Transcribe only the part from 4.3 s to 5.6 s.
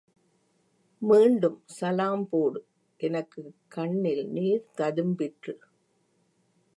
நீர் ததும்பிற்று.